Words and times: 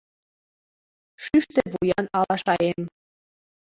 Шӱштӧ 1.23 1.61
вуян 1.71 2.05
алашаэм 2.17 2.81